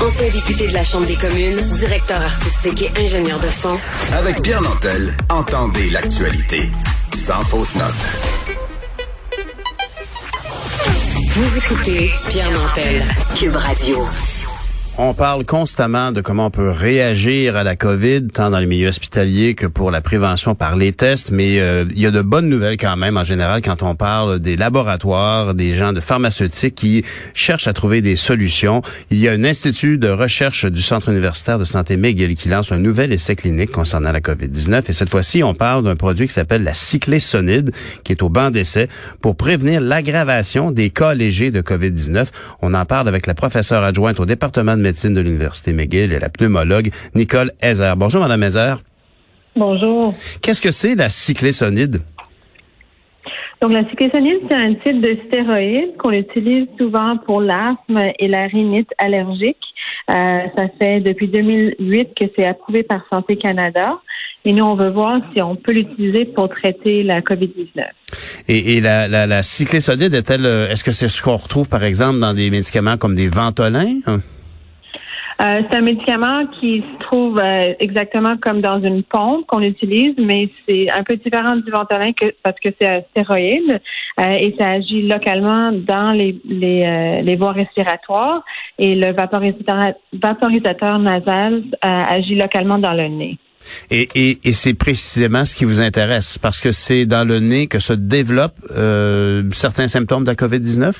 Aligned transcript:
Ancien 0.00 0.28
député 0.30 0.68
de 0.68 0.74
la 0.74 0.84
Chambre 0.84 1.06
des 1.06 1.16
communes, 1.16 1.60
directeur 1.72 2.22
artistique 2.22 2.82
et 2.82 3.00
ingénieur 3.00 3.38
de 3.40 3.48
son. 3.48 3.78
Avec 4.12 4.40
Pierre 4.42 4.62
Nantel, 4.62 5.16
entendez 5.28 5.90
l'actualité. 5.90 6.70
Sans 7.14 7.42
fausse 7.42 7.74
note. 7.74 7.94
Vous 11.30 11.58
écoutez 11.58 12.10
Pierre 12.28 12.50
Nantel, 12.50 13.02
Cube 13.36 13.56
Radio. 13.56 14.06
On 15.00 15.14
parle 15.14 15.44
constamment 15.44 16.10
de 16.10 16.20
comment 16.20 16.46
on 16.46 16.50
peut 16.50 16.72
réagir 16.72 17.54
à 17.54 17.62
la 17.62 17.76
COVID, 17.76 18.26
tant 18.34 18.50
dans 18.50 18.58
les 18.58 18.66
milieux 18.66 18.88
hospitaliers 18.88 19.54
que 19.54 19.68
pour 19.68 19.92
la 19.92 20.00
prévention 20.00 20.56
par 20.56 20.74
les 20.74 20.92
tests, 20.92 21.30
mais 21.30 21.60
euh, 21.60 21.84
il 21.94 22.00
y 22.00 22.06
a 22.06 22.10
de 22.10 22.20
bonnes 22.20 22.48
nouvelles 22.48 22.76
quand 22.76 22.96
même 22.96 23.16
en 23.16 23.22
général 23.22 23.62
quand 23.62 23.84
on 23.84 23.94
parle 23.94 24.40
des 24.40 24.56
laboratoires, 24.56 25.54
des 25.54 25.74
gens 25.74 25.92
de 25.92 26.00
pharmaceutiques 26.00 26.74
qui 26.74 27.04
cherchent 27.32 27.68
à 27.68 27.72
trouver 27.74 28.02
des 28.02 28.16
solutions. 28.16 28.82
Il 29.12 29.20
y 29.20 29.28
a 29.28 29.32
un 29.32 29.44
institut 29.44 29.98
de 29.98 30.08
recherche 30.08 30.64
du 30.64 30.82
Centre 30.82 31.10
universitaire 31.10 31.60
de 31.60 31.64
santé 31.64 31.96
McGill 31.96 32.34
qui 32.34 32.48
lance 32.48 32.72
un 32.72 32.80
nouvel 32.80 33.12
essai 33.12 33.36
clinique 33.36 33.70
concernant 33.70 34.10
la 34.10 34.20
COVID-19 34.20 34.82
et 34.88 34.92
cette 34.92 35.10
fois-ci, 35.10 35.44
on 35.44 35.54
parle 35.54 35.84
d'un 35.84 35.94
produit 35.94 36.26
qui 36.26 36.34
s'appelle 36.34 36.64
la 36.64 36.74
cyclésonide 36.74 37.70
qui 38.02 38.10
est 38.10 38.22
au 38.24 38.30
banc 38.30 38.50
d'essai 38.50 38.88
pour 39.20 39.36
prévenir 39.36 39.80
l'aggravation 39.80 40.72
des 40.72 40.90
cas 40.90 41.14
légers 41.14 41.52
de 41.52 41.60
COVID-19. 41.60 42.26
On 42.62 42.74
en 42.74 42.84
parle 42.84 43.06
avec 43.06 43.28
la 43.28 43.34
professeure 43.34 43.84
adjointe 43.84 44.18
au 44.18 44.26
département 44.26 44.76
de 44.76 44.87
médecine 44.88 45.12
de 45.12 45.20
l'Université 45.20 45.72
McGill 45.74 46.12
et 46.12 46.18
la 46.18 46.30
pneumologue 46.30 46.90
Nicole 47.14 47.52
Hezer. 47.60 47.94
Bonjour, 47.96 48.20
Madame 48.22 48.42
Hezer. 48.42 48.80
Bonjour. 49.54 50.14
Qu'est-ce 50.40 50.62
que 50.62 50.70
c'est 50.70 50.94
la 50.94 51.10
cyclésonide? 51.10 52.00
Donc, 53.60 53.74
la 53.74 53.84
cyclésonide, 53.90 54.38
c'est 54.48 54.56
un 54.56 54.74
type 54.74 55.00
de 55.02 55.18
stéroïde 55.26 55.96
qu'on 55.98 56.12
utilise 56.12 56.68
souvent 56.78 57.18
pour 57.26 57.40
l'asthme 57.40 58.00
et 58.18 58.28
la 58.28 58.46
rhinite 58.46 58.88
allergique. 58.98 59.64
Euh, 60.10 60.38
ça 60.56 60.68
fait 60.80 61.00
depuis 61.00 61.28
2008 61.28 62.10
que 62.18 62.26
c'est 62.34 62.46
approuvé 62.46 62.82
par 62.82 63.02
Santé 63.12 63.36
Canada. 63.36 63.98
Et 64.44 64.52
nous, 64.52 64.64
on 64.64 64.76
veut 64.76 64.90
voir 64.90 65.20
si 65.34 65.42
on 65.42 65.56
peut 65.56 65.72
l'utiliser 65.72 66.24
pour 66.24 66.48
traiter 66.48 67.02
la 67.02 67.20
COVID-19. 67.20 67.84
Et, 68.46 68.76
et 68.76 68.80
la, 68.80 69.08
la, 69.08 69.26
la 69.26 69.42
cyclésonide 69.42 70.14
est-elle, 70.14 70.46
euh, 70.46 70.70
est-ce 70.70 70.84
que 70.84 70.92
c'est 70.92 71.08
ce 71.08 71.20
qu'on 71.20 71.36
retrouve, 71.36 71.68
par 71.68 71.82
exemple, 71.82 72.20
dans 72.20 72.32
des 72.32 72.48
médicaments 72.50 72.96
comme 72.96 73.16
des 73.16 73.28
ventolins? 73.28 74.00
Euh, 75.40 75.62
c'est 75.70 75.76
un 75.76 75.82
médicament 75.82 76.46
qui 76.58 76.80
se 76.80 77.04
trouve 77.04 77.38
euh, 77.40 77.72
exactement 77.78 78.36
comme 78.38 78.60
dans 78.60 78.82
une 78.82 79.04
pompe 79.04 79.46
qu'on 79.46 79.62
utilise, 79.62 80.14
mais 80.18 80.50
c'est 80.66 80.90
un 80.90 81.04
peu 81.04 81.14
différent 81.14 81.54
du 81.56 81.70
Ventolin 81.70 82.12
que, 82.12 82.34
parce 82.42 82.58
que 82.58 82.70
c'est 82.80 82.88
un 82.88 83.02
stéroïde 83.12 83.80
euh, 84.18 84.24
et 84.24 84.56
ça 84.58 84.70
agit 84.70 85.02
localement 85.02 85.70
dans 85.70 86.10
les, 86.10 86.40
les, 86.44 87.22
les 87.22 87.36
voies 87.36 87.52
respiratoires 87.52 88.42
et 88.80 88.96
le 88.96 89.12
vaporisateur, 89.12 90.98
nasal 90.98 91.62
agit 91.82 92.34
localement 92.34 92.78
dans 92.78 92.94
le 92.94 93.06
nez. 93.06 93.38
Et, 93.90 94.08
et, 94.16 94.38
et 94.42 94.52
c'est 94.52 94.74
précisément 94.74 95.44
ce 95.44 95.54
qui 95.54 95.64
vous 95.64 95.80
intéresse, 95.80 96.38
parce 96.38 96.60
que 96.60 96.72
c'est 96.72 97.06
dans 97.06 97.26
le 97.26 97.38
nez 97.38 97.68
que 97.68 97.78
se 97.78 97.92
développent 97.92 98.58
certains 99.52 99.86
symptômes 99.86 100.24
de 100.24 100.30
la 100.30 100.34
COVID-19? 100.34 100.94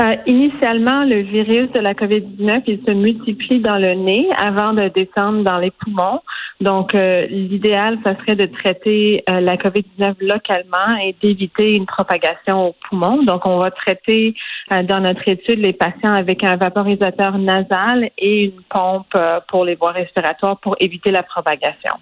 Euh, 0.00 0.14
initialement, 0.26 1.04
le 1.04 1.22
virus 1.22 1.70
de 1.72 1.80
la 1.80 1.94
COVID-19, 1.94 2.62
il 2.66 2.80
se 2.86 2.92
multiplie 2.92 3.60
dans 3.60 3.78
le 3.78 3.94
nez 3.94 4.26
avant 4.36 4.74
de 4.74 4.88
descendre 4.88 5.42
dans 5.42 5.56
les 5.56 5.70
poumons. 5.70 6.20
Donc, 6.60 6.94
euh, 6.94 7.26
l'idéal, 7.28 7.98
ça 8.04 8.14
serait 8.18 8.36
de 8.36 8.46
traiter 8.46 9.24
euh, 9.28 9.40
la 9.40 9.56
COVID-19 9.56 10.16
localement 10.20 10.96
et 11.02 11.16
d'éviter 11.22 11.74
une 11.74 11.86
propagation 11.86 12.68
aux 12.68 12.76
poumons. 12.88 13.22
Donc, 13.22 13.46
on 13.46 13.58
va 13.58 13.70
traiter 13.70 14.34
dans 14.70 15.00
notre 15.00 15.26
étude 15.28 15.60
les 15.60 15.72
patients 15.72 16.12
avec 16.12 16.42
un 16.42 16.56
vaporisateur 16.56 17.38
nasal 17.38 18.10
et 18.18 18.44
une 18.46 18.62
pompe 18.68 19.16
pour 19.48 19.64
les 19.64 19.76
voies 19.76 19.92
respiratoires 19.92 20.58
pour 20.58 20.76
éviter 20.80 21.12
la 21.12 21.22
propagation. 21.22 21.92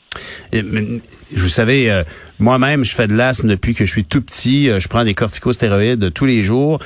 vous 0.52 1.48
savez, 1.48 2.02
moi-même, 2.38 2.84
je 2.84 2.94
fais 2.94 3.06
de 3.06 3.12
l'asthme 3.12 3.48
depuis 3.48 3.74
que 3.74 3.84
je 3.84 3.90
suis 3.90 4.04
tout 4.04 4.22
petit. 4.22 4.70
Je 4.80 4.88
prends 4.88 5.04
des 5.04 5.12
corticostéroïdes 5.12 6.12
tous 6.14 6.24
les 6.24 6.42
jours. 6.42 6.78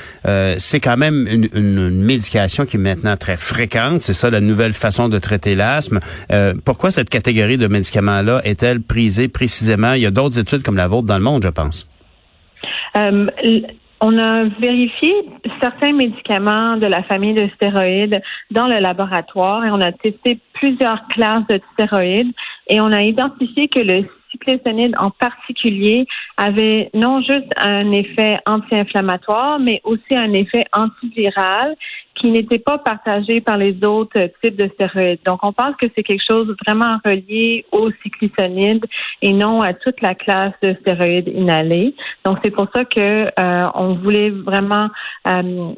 c'est 0.57 0.81
quand 0.81 0.97
même 0.99 1.27
une, 1.27 1.89
médication 1.89 2.65
qui 2.65 2.75
est 2.77 2.79
maintenant 2.79 3.17
très 3.17 3.37
fréquente. 3.37 4.01
C'est 4.01 4.13
ça 4.13 4.29
la 4.29 4.41
nouvelle 4.41 4.73
façon 4.73 5.09
de 5.09 5.17
traiter 5.17 5.55
l'asthme. 5.55 5.99
Euh, 6.31 6.53
pourquoi 6.63 6.91
cette 6.91 7.09
catégorie 7.09 7.57
de 7.57 7.67
médicaments-là 7.67 8.41
est-elle 8.43 8.81
prisée 8.81 9.27
précisément? 9.27 9.93
Il 9.93 10.01
y 10.01 10.05
a 10.05 10.11
d'autres 10.11 10.37
études 10.37 10.63
comme 10.63 10.77
la 10.77 10.87
vôtre 10.87 11.07
dans 11.07 11.17
le 11.17 11.23
monde, 11.23 11.43
je 11.43 11.49
pense. 11.49 11.87
Euh, 12.97 13.27
on 14.01 14.17
a 14.17 14.45
vérifié 14.61 15.13
certains 15.61 15.93
médicaments 15.93 16.77
de 16.77 16.87
la 16.87 17.03
famille 17.03 17.33
de 17.33 17.49
stéroïdes 17.55 18.21
dans 18.51 18.67
le 18.67 18.79
laboratoire 18.79 19.65
et 19.65 19.71
on 19.71 19.81
a 19.81 19.91
testé 19.91 20.39
plusieurs 20.53 21.05
classes 21.09 21.45
de 21.49 21.59
stéroïdes 21.73 22.31
et 22.69 22.79
on 22.79 22.91
a 22.91 23.01
identifié 23.03 23.67
que 23.67 23.79
le 23.79 24.05
cyclésonide 24.31 24.95
en 24.97 25.11
particulier 25.11 26.05
avait 26.37 26.89
non 26.93 27.21
juste 27.21 27.51
un 27.57 27.91
effet 27.91 28.39
anti-inflammatoire, 28.45 29.59
mais 29.59 29.81
aussi 29.83 30.15
un 30.15 30.33
effet 30.33 30.65
antiviral 30.73 31.75
qui 32.15 32.29
n'était 32.29 32.59
pas 32.59 32.77
partagé 32.77 33.39
par 33.41 33.57
les 33.57 33.77
autres 33.85 34.19
types 34.43 34.57
de 34.57 34.69
stéroïdes. 34.73 35.19
Donc, 35.25 35.39
on 35.43 35.53
pense 35.53 35.75
que 35.77 35.87
c'est 35.95 36.03
quelque 36.03 36.23
chose 36.29 36.53
vraiment 36.65 36.97
relié 37.05 37.65
au 37.71 37.89
cyclésonide 38.03 38.85
et 39.21 39.33
non 39.33 39.61
à 39.61 39.73
toute 39.73 40.01
la 40.01 40.15
classe 40.15 40.53
de 40.61 40.75
stéroïdes 40.81 41.29
inhalés. 41.29 41.95
Donc, 42.25 42.39
c'est 42.43 42.51
pour 42.51 42.67
ça 42.75 42.83
que 42.85 42.99
euh, 43.39 43.67
on 43.73 43.95
voulait 43.95 44.31
vraiment 44.31 44.89
euh, 45.27 45.73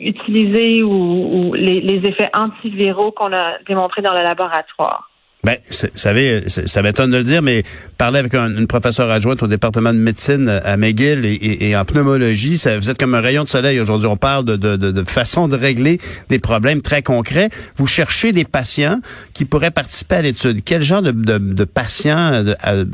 utiliser 0.00 0.82
les 0.82 2.02
effets 2.08 2.30
antiviraux 2.34 3.12
qu'on 3.12 3.32
a 3.32 3.58
démontrés 3.68 4.02
dans 4.02 4.14
le 4.14 4.22
laboratoire. 4.22 5.11
Ben, 5.44 5.56
vous 5.68 5.88
savez, 5.96 6.44
ça 6.46 6.82
m'étonne 6.82 7.10
de 7.10 7.16
le 7.16 7.24
dire, 7.24 7.42
mais 7.42 7.64
parler 7.98 8.20
avec 8.20 8.32
une 8.32 8.68
professeure 8.68 9.10
adjointe 9.10 9.42
au 9.42 9.48
département 9.48 9.92
de 9.92 9.98
médecine 9.98 10.48
à 10.48 10.76
McGill 10.76 11.24
et, 11.24 11.76
en 11.76 11.84
pneumologie, 11.84 12.58
ça, 12.58 12.78
vous 12.78 12.90
êtes 12.90 12.98
comme 12.98 13.16
un 13.16 13.20
rayon 13.20 13.42
de 13.42 13.48
soleil 13.48 13.80
aujourd'hui. 13.80 14.06
On 14.06 14.16
parle 14.16 14.44
de, 14.44 14.54
de, 14.54 14.76
de, 14.76 15.04
façon 15.04 15.48
de 15.48 15.56
régler 15.56 15.98
des 16.28 16.38
problèmes 16.38 16.80
très 16.80 17.02
concrets. 17.02 17.50
Vous 17.74 17.88
cherchez 17.88 18.30
des 18.30 18.44
patients 18.44 19.00
qui 19.34 19.44
pourraient 19.44 19.72
participer 19.72 20.14
à 20.14 20.22
l'étude. 20.22 20.62
Quel 20.64 20.84
genre 20.84 21.02
de, 21.02 21.10
de 21.10 21.64
patients 21.64 22.44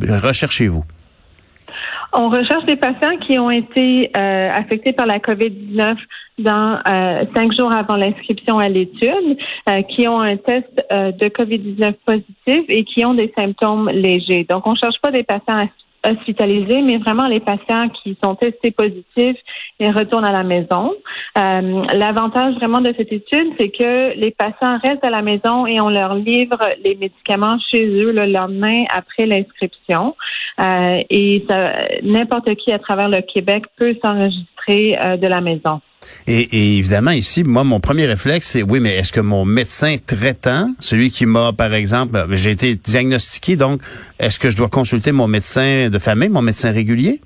recherchez-vous? 0.08 0.84
On 2.12 2.30
recherche 2.30 2.64
des 2.64 2.76
patients 2.76 3.16
qui 3.18 3.38
ont 3.38 3.50
été 3.50 4.10
euh, 4.16 4.50
affectés 4.54 4.92
par 4.92 5.06
la 5.06 5.18
COVID-19 5.18 5.96
dans 6.38 6.80
euh, 6.88 7.24
cinq 7.34 7.52
jours 7.52 7.70
avant 7.74 7.96
l'inscription 7.96 8.58
à 8.58 8.68
l'étude, 8.68 9.36
euh, 9.68 9.82
qui 9.82 10.08
ont 10.08 10.20
un 10.20 10.36
test 10.36 10.86
de 10.90 11.28
COVID-19 11.28 11.94
positif 12.06 12.64
et 12.68 12.84
qui 12.84 13.04
ont 13.04 13.14
des 13.14 13.32
symptômes 13.36 13.90
légers. 13.90 14.46
Donc, 14.48 14.66
on 14.66 14.72
ne 14.72 14.76
cherche 14.76 14.98
pas 15.02 15.10
des 15.10 15.22
patients 15.22 15.68
hospitalisés, 16.06 16.82
mais 16.82 16.98
vraiment 16.98 17.26
les 17.26 17.40
patients 17.40 17.88
qui 17.88 18.16
sont 18.22 18.34
testés 18.34 18.70
positifs 18.70 19.36
et 19.80 19.90
retournent 19.90 20.24
à 20.24 20.32
la 20.32 20.42
maison. 20.42 20.94
Euh, 21.36 21.84
L'avantage 21.94 22.54
vraiment 22.56 22.80
de 22.80 22.92
cette 22.96 23.12
étude, 23.12 23.52
c'est 23.58 23.70
que 23.70 24.14
les 24.18 24.30
patients 24.30 24.78
restent 24.82 25.04
à 25.04 25.10
la 25.10 25.22
maison 25.22 25.66
et 25.66 25.80
on 25.80 25.88
leur 25.88 26.14
livre 26.14 26.58
les 26.84 26.94
médicaments 26.94 27.58
chez 27.72 27.86
eux 27.86 28.12
le 28.12 28.26
lendemain 28.26 28.84
après 28.90 29.26
l'inscription. 29.26 30.14
Euh, 30.60 31.02
et 31.10 31.44
n'importe 32.02 32.54
qui 32.56 32.72
à 32.72 32.78
travers 32.78 33.08
le 33.08 33.22
Québec 33.22 33.64
peut 33.76 33.94
s'enregistrer 34.02 34.98
euh, 35.02 35.16
de 35.16 35.26
la 35.26 35.40
maison. 35.40 35.80
Et, 36.26 36.76
évidemment, 36.78 37.12
ici, 37.12 37.42
moi, 37.42 37.64
mon 37.64 37.80
premier 37.80 38.06
réflexe, 38.06 38.48
c'est 38.48 38.62
oui, 38.62 38.80
mais 38.80 38.96
est-ce 38.96 39.12
que 39.12 39.20
mon 39.20 39.44
médecin 39.44 39.96
traitant, 40.04 40.74
celui 40.78 41.10
qui 41.10 41.24
m'a, 41.24 41.52
par 41.52 41.72
exemple, 41.72 42.12
ben, 42.12 42.36
j'ai 42.36 42.50
été 42.50 42.74
diagnostiqué, 42.74 43.56
donc, 43.56 43.80
est-ce 44.18 44.38
que 44.38 44.50
je 44.50 44.56
dois 44.56 44.68
consulter 44.68 45.12
mon 45.12 45.26
médecin 45.26 45.88
de 45.88 45.98
famille, 45.98 46.28
mon 46.28 46.42
médecin 46.42 46.70
régulier? 46.70 47.22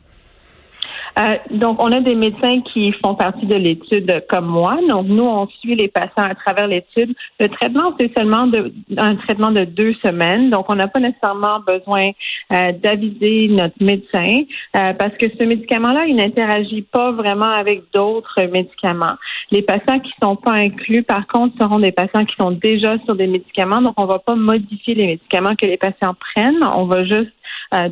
Euh, 1.19 1.37
donc, 1.51 1.83
on 1.83 1.93
a 1.93 2.01
des 2.01 2.15
médecins 2.15 2.61
qui 2.73 2.93
font 3.05 3.15
partie 3.15 3.47
de 3.47 3.55
l'étude 3.55 4.25
comme 4.29 4.47
moi. 4.47 4.79
Donc, 4.89 5.07
nous, 5.07 5.25
on 5.25 5.47
suit 5.61 5.77
les 5.77 5.89
patients 5.89 6.25
à 6.25 6.35
travers 6.35 6.67
l'étude. 6.67 7.15
Le 7.39 7.49
traitement, 7.49 7.95
c'est 8.01 8.11
seulement 8.17 8.47
de, 8.47 8.73
un 8.97 9.17
traitement 9.17 9.51
de 9.51 9.65
deux 9.65 9.95
semaines. 10.05 10.51
Donc, 10.51 10.67
on 10.71 10.75
n'a 10.75 10.89
pas 10.89 11.01
nécessairement 11.01 11.61
besoin 11.61 12.11
euh, 12.53 12.73
d'aviser 12.73 13.49
notre 13.49 13.83
médecin 13.83 14.45
euh, 14.77 14.95
parce 14.95 15.15
que 15.19 15.27
ce 15.39 15.45
médicament-là, 15.45 16.07
il 16.07 16.17
n'interagit 16.17 16.83
pas 16.83 17.13
vraiment 17.13 17.51
avec 17.51 17.83
d'autres 17.93 18.43
médicaments. 18.51 19.17
Les 19.51 19.63
patients 19.63 20.01
qui 20.01 20.13
sont 20.23 20.37
pas 20.37 20.53
inclus, 20.53 21.03
par 21.03 21.27
contre, 21.27 21.57
seront 21.61 21.79
des 21.79 21.93
patients 21.93 22.25
qui 22.25 22.37
sont 22.41 22.53
déjà 22.53 22.97
sur 23.05 23.17
des 23.17 23.27
médicaments. 23.27 23.83
Donc, 23.83 23.95
on 23.99 24.07
va 24.07 24.19
pas 24.19 24.35
modifier 24.35 24.95
les 24.95 25.07
médicaments 25.07 25.55
que 25.61 25.67
les 25.67 25.77
patients 25.77 26.15
prennent. 26.35 26.65
On 26.75 26.87
va 26.87 27.05
juste 27.05 27.33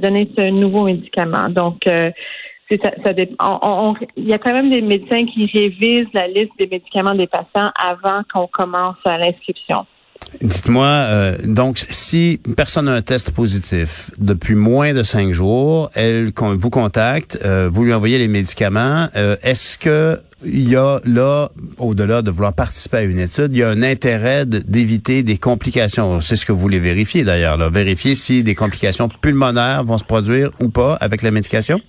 donner 0.03 0.31
ce 0.37 0.51
nouveau 0.51 0.85
médicament. 0.85 1.49
Donc, 1.49 1.87
il 2.71 4.29
y 4.29 4.33
a 4.33 4.39
quand 4.39 4.53
même 4.53 4.71
des 4.71 4.83
médecins 4.83 5.25
qui 5.27 5.47
révisent 5.47 6.13
la 6.15 6.29
liste 6.29 6.53
des 6.59 6.67
médicaments 6.67 7.15
des 7.15 7.27
patients 7.27 7.71
avant 7.83 8.23
qu'on 8.33 8.47
commence 8.47 8.97
l'inscription. 9.05 9.87
Dites-moi, 10.41 10.87
euh, 10.87 11.37
donc, 11.45 11.85
si 11.91 12.41
une 12.47 12.55
personne 12.55 12.89
a 12.89 12.95
un 12.95 13.03
test 13.03 13.33
positif 13.33 14.11
depuis 14.19 14.55
moins 14.55 14.95
de 14.95 15.03
cinq 15.03 15.33
jours, 15.33 15.91
elle 15.95 16.33
vous 16.37 16.71
contacte, 16.71 17.39
euh, 17.45 17.69
vous 17.71 17.85
lui 17.85 17.93
envoyez 17.93 18.19
les 18.19 18.29
médicaments. 18.29 19.09
Euh, 19.17 19.37
est-ce 19.43 19.77
que 19.77 20.21
il 20.43 20.71
y 20.71 20.77
a 20.77 21.01
là 21.05 21.51
au-delà 21.79 22.23
de 22.23 22.31
vouloir 22.31 22.55
participer 22.55 22.99
à 22.99 23.03
une 23.03 23.19
étude, 23.19 23.49
il 23.53 23.59
y 23.59 23.63
a 23.63 23.69
un 23.69 23.83
intérêt 23.83 24.47
d'éviter 24.47 25.23
des 25.23 25.37
complications? 25.37 26.21
C'est 26.21 26.37
ce 26.37 26.47
que 26.47 26.53
vous 26.53 26.61
voulez 26.61 26.79
vérifier 26.79 27.25
d'ailleurs, 27.25 27.59
vérifier 27.71 28.15
si 28.15 28.43
des 28.43 28.55
complications 28.55 29.09
pulmonaires 29.09 29.85
vont 29.85 29.99
se 29.99 30.05
produire 30.05 30.51
ou 30.59 30.71
pas 30.71 30.95
avec 30.95 31.21
la 31.21 31.31
médication? 31.31 31.81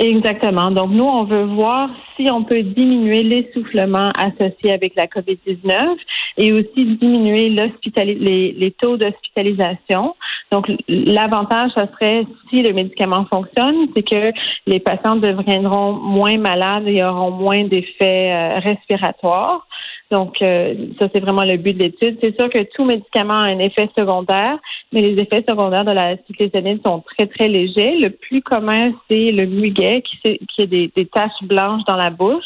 Exactement. 0.00 0.70
Donc, 0.70 0.92
nous, 0.92 1.04
on 1.04 1.24
veut 1.24 1.44
voir 1.44 1.90
si 2.16 2.30
on 2.30 2.42
peut 2.42 2.62
diminuer 2.62 3.22
l'essoufflement 3.22 4.08
associé 4.16 4.72
avec 4.72 4.94
la 4.96 5.06
COVID-19 5.06 5.96
et 6.38 6.52
aussi 6.54 6.96
diminuer 6.96 7.50
les, 7.50 8.52
les 8.52 8.70
taux 8.72 8.96
d'hospitalisation. 8.96 10.16
Donc, 10.50 10.72
l'avantage, 10.88 11.72
ce 11.76 11.82
serait, 11.92 12.24
si 12.48 12.62
le 12.62 12.72
médicament 12.72 13.26
fonctionne, 13.30 13.88
c'est 13.94 14.02
que 14.02 14.32
les 14.66 14.80
patients 14.80 15.16
deviendront 15.16 15.92
moins 15.92 16.38
malades 16.38 16.88
et 16.88 17.04
auront 17.04 17.32
moins 17.32 17.64
d'effets 17.64 18.32
euh, 18.32 18.58
respiratoires. 18.58 19.66
Donc, 20.10 20.42
euh, 20.42 20.74
ça, 20.98 21.06
c'est 21.14 21.20
vraiment 21.20 21.44
le 21.44 21.56
but 21.56 21.74
de 21.74 21.84
l'étude. 21.84 22.18
C'est 22.22 22.38
sûr 22.38 22.50
que 22.50 22.62
tout 22.74 22.84
médicament 22.84 23.40
a 23.40 23.44
un 23.44 23.58
effet 23.60 23.88
secondaire, 23.96 24.58
mais 24.92 25.02
les 25.02 25.22
effets 25.22 25.44
secondaires 25.48 25.84
de 25.84 25.92
la 25.92 26.16
cyclisonide 26.26 26.80
sont 26.84 27.02
très, 27.16 27.26
très 27.26 27.46
légers. 27.46 27.96
Le 27.96 28.10
plus 28.10 28.42
commun, 28.42 28.92
c'est 29.08 29.30
le 29.30 29.46
muguet, 29.46 30.02
qui, 30.02 30.38
qui 30.38 30.62
a 30.62 30.66
des, 30.66 31.08
taches 31.12 31.42
blanches 31.42 31.82
dans 31.86 31.96
la 31.96 32.10
bouche 32.10 32.44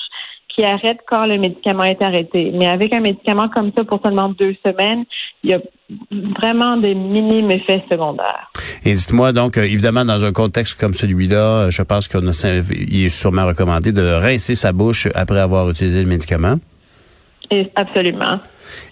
qui 0.48 0.64
arrête 0.64 0.98
quand 1.08 1.26
le 1.26 1.36
médicament 1.36 1.82
est 1.82 2.00
arrêté. 2.00 2.52
Mais 2.54 2.66
avec 2.66 2.94
un 2.94 3.00
médicament 3.00 3.48
comme 3.48 3.72
ça 3.76 3.82
pour 3.82 4.00
seulement 4.04 4.28
deux 4.28 4.54
semaines, 4.64 5.04
il 5.42 5.50
y 5.50 5.54
a 5.54 5.58
vraiment 6.40 6.76
des 6.76 6.94
minimes 6.94 7.50
effets 7.50 7.82
secondaires. 7.90 8.52
Et 8.84 8.94
dites-moi 8.94 9.32
donc, 9.32 9.58
euh, 9.58 9.64
évidemment, 9.64 10.04
dans 10.04 10.22
un 10.22 10.32
contexte 10.32 10.78
comme 10.78 10.94
celui-là, 10.94 11.70
je 11.70 11.82
pense 11.82 12.06
qu'il 12.06 13.04
est 13.04 13.08
sûrement 13.08 13.46
recommandé 13.46 13.90
de 13.90 14.02
rincer 14.02 14.54
sa 14.54 14.72
bouche 14.72 15.08
après 15.16 15.40
avoir 15.40 15.68
utilisé 15.70 16.00
le 16.00 16.08
médicament. 16.08 16.58
Absolument. 17.76 18.40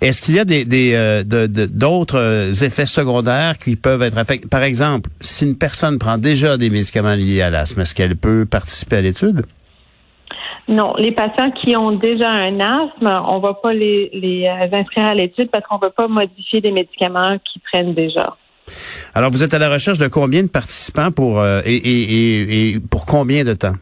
Est-ce 0.00 0.20
qu'il 0.22 0.36
y 0.36 0.38
a 0.38 0.44
des, 0.44 0.64
des 0.64 0.92
euh, 0.94 1.24
d'autres 1.24 2.18
euh, 2.18 2.52
effets 2.52 2.86
secondaires 2.86 3.58
qui 3.58 3.76
peuvent 3.76 4.02
être 4.02 4.18
affectés? 4.18 4.46
Par 4.46 4.62
exemple, 4.62 5.10
si 5.20 5.44
une 5.44 5.56
personne 5.56 5.98
prend 5.98 6.18
déjà 6.18 6.56
des 6.56 6.70
médicaments 6.70 7.14
liés 7.14 7.42
à 7.42 7.50
l'asthme, 7.50 7.80
est-ce 7.80 7.94
qu'elle 7.94 8.16
peut 8.16 8.44
participer 8.44 8.96
à 8.96 9.00
l'étude? 9.00 9.46
Non, 10.68 10.94
les 10.98 11.12
patients 11.12 11.50
qui 11.50 11.74
ont 11.76 11.92
déjà 11.92 12.28
un 12.30 12.60
asthme, 12.60 13.08
on 13.26 13.40
va 13.40 13.54
pas 13.54 13.72
les, 13.72 14.10
les 14.12 14.46
euh, 14.46 14.78
inscrire 14.78 15.06
à 15.06 15.14
l'étude 15.14 15.50
parce 15.50 15.66
qu'on 15.66 15.78
ne 15.78 15.86
veut 15.86 15.94
pas 15.96 16.06
modifier 16.06 16.60
des 16.60 16.70
médicaments 16.70 17.38
qu'ils 17.38 17.62
prennent 17.62 17.94
déjà. 17.94 18.36
Alors, 19.14 19.30
vous 19.30 19.42
êtes 19.42 19.54
à 19.54 19.58
la 19.58 19.70
recherche 19.70 19.98
de 19.98 20.08
combien 20.08 20.42
de 20.42 20.48
participants 20.48 21.10
pour 21.10 21.44
et, 21.44 21.74
et, 21.74 22.70
et 22.70 22.80
pour 22.80 23.06
combien 23.06 23.44
de 23.44 23.54
temps? 23.54 23.74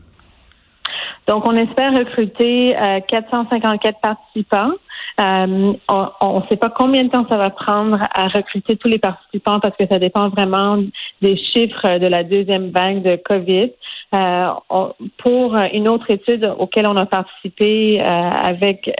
Donc, 1.26 1.46
on 1.46 1.54
espère 1.54 1.92
recruter 1.92 2.74
454 3.08 3.94
euh, 3.94 3.98
participants. 4.02 4.72
Euh, 5.20 5.72
on 5.88 6.40
ne 6.40 6.46
sait 6.48 6.56
pas 6.56 6.70
combien 6.70 7.04
de 7.04 7.10
temps 7.10 7.26
ça 7.28 7.36
va 7.36 7.50
prendre 7.50 7.98
à 8.14 8.28
recruter 8.28 8.76
tous 8.76 8.88
les 8.88 8.98
participants 8.98 9.60
parce 9.60 9.76
que 9.76 9.86
ça 9.90 9.98
dépend 9.98 10.28
vraiment 10.28 10.78
des 11.20 11.36
chiffres 11.36 11.98
de 11.98 12.06
la 12.06 12.24
deuxième 12.24 12.70
vague 12.70 13.02
de 13.02 13.16
COVID. 13.16 13.70
Euh, 14.12 14.48
pour 15.18 15.56
une 15.72 15.88
autre 15.88 16.10
étude 16.10 16.52
auquel 16.58 16.86
on 16.88 16.96
a 16.96 17.06
participé 17.06 18.00
avec 18.00 18.90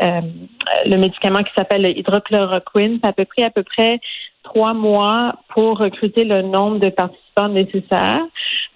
le 0.86 0.96
médicament 0.96 1.42
qui 1.42 1.52
s'appelle 1.56 1.82
le 1.82 1.98
hydrochloroquine, 1.98 3.00
ça 3.02 3.10
a 3.10 3.12
près 3.12 3.44
à 3.44 3.50
peu 3.50 3.62
près 3.62 3.98
trois 4.42 4.74
mois 4.74 5.34
pour 5.48 5.78
recruter 5.78 6.24
le 6.24 6.42
nombre 6.42 6.78
de 6.78 6.90
participants 6.90 7.48
nécessaires. 7.48 8.24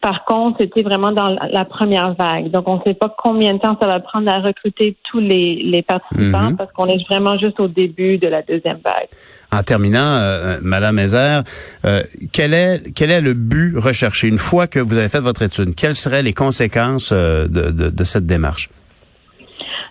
Par 0.04 0.26
contre, 0.26 0.58
c'était 0.60 0.82
vraiment 0.82 1.12
dans 1.12 1.34
la 1.50 1.64
première 1.64 2.12
vague. 2.12 2.50
Donc, 2.50 2.68
on 2.68 2.76
ne 2.76 2.82
sait 2.86 2.92
pas 2.92 3.08
combien 3.16 3.54
de 3.54 3.58
temps 3.58 3.74
ça 3.80 3.86
va 3.86 4.00
prendre 4.00 4.30
à 4.30 4.40
recruter 4.40 4.98
tous 5.10 5.18
les, 5.18 5.82
participants 5.88 6.50
mhm. 6.50 6.56
parce 6.58 6.70
qu'on 6.72 6.88
est 6.88 7.02
vraiment 7.08 7.38
juste 7.38 7.58
au 7.58 7.68
début 7.68 8.18
de 8.18 8.28
la 8.28 8.42
deuxième 8.42 8.80
vague. 8.84 9.08
En 9.50 9.62
terminant, 9.62 10.00
euh, 10.00 10.56
euh 10.56 10.58
Madame 10.62 10.98
Ezer, 10.98 11.42
euh, 11.86 12.02
quel 12.34 12.52
est 12.52 12.82
quel 12.94 13.10
est 13.10 13.22
le 13.22 13.32
but 13.32 13.78
recherché? 13.78 14.28
Une 14.28 14.36
fois 14.36 14.66
que 14.66 14.78
vous 14.78 14.94
avez 14.94 15.08
fait 15.08 15.20
votre 15.20 15.40
étude 15.40 15.74
Quelles 15.74 15.94
seraient 15.94 16.22
les 16.22 16.34
conséquences 16.34 17.10
euh, 17.10 17.48
de, 17.48 17.70
de, 17.70 17.88
de 17.88 18.04
cette 18.04 18.26
démarche? 18.26 18.68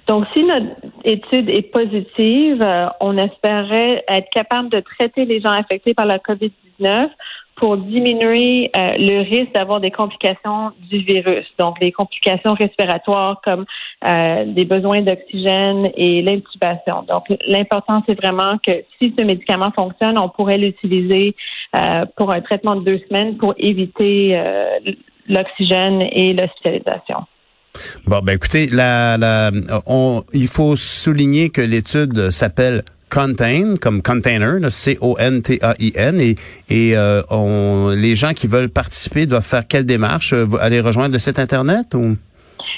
Donc, 0.06 0.26
si 0.36 0.44
notre 0.44 0.76
étude 1.06 1.50
est 1.50 1.72
positive, 1.72 2.64
on 3.00 3.18
espérait 3.18 4.04
être 4.08 4.28
capable 4.32 4.70
de 4.70 4.80
traiter 4.80 5.26
les 5.26 5.42
gens 5.42 5.54
affectés 5.54 5.96
par 5.96 6.06
la 6.06 6.20
COVID-19 6.20 7.10
pour 7.56 7.78
diminuer 7.78 8.72
euh, 8.76 8.94
le 8.98 9.22
risque 9.22 9.54
d'avoir 9.54 9.80
des 9.80 9.92
complications 9.92 10.72
du 10.90 11.00
virus, 11.00 11.46
donc 11.60 11.80
les 11.80 11.92
complications 11.92 12.54
respiratoires 12.54 13.42
comme 13.44 13.66
euh, 14.06 14.46
des 14.48 14.66
besoins 14.66 15.02
d'oxygène 15.02 15.92
et 15.96 16.22
l'intubation. 16.22 17.04
Donc, 17.08 17.26
l'important, 17.48 18.04
c'est 18.08 18.20
vraiment 18.20 18.58
que 18.66 18.84
si 19.00 19.14
ce 19.18 19.24
médicament 19.24 19.72
fonctionne, 19.72 20.18
on 20.18 20.30
pourrait 20.30 20.58
l'utiliser 20.58 21.36
euh, 21.76 22.06
pour 22.18 22.34
un 22.34 22.42
traitement 22.42 22.76
de 22.76 22.84
deux 22.84 23.02
semaines 23.08 23.38
pour 23.38 23.54
éviter 23.58 24.42
l'oxygène 25.28 26.02
et 26.02 26.34
l'hospitalisation. 26.34 27.26
Bon, 28.06 28.20
ben 28.20 28.34
écoutez, 28.34 28.68
la, 28.68 29.18
la, 29.18 29.52
on, 29.88 30.24
il 30.34 30.48
faut 30.48 30.76
souligner 30.76 31.50
que 31.50 31.62
l'étude 31.62 32.30
s'appelle 32.30 32.84
Contain, 33.14 33.74
comme 33.80 34.02
container, 34.02 34.72
C-O-N-T-A-I-N, 34.72 36.20
et, 36.20 36.36
euh, 36.98 37.96
les 37.96 38.16
gens 38.16 38.34
qui 38.34 38.48
veulent 38.48 38.70
participer 38.70 39.28
doivent 39.28 39.46
faire 39.46 39.68
quelle 39.68 39.86
démarche? 39.86 40.34
Euh, 40.34 40.48
Aller 40.60 40.80
rejoindre 40.80 41.14
le 41.14 41.20
site 41.20 41.38
Internet 41.38 41.94
ou? 41.94 42.18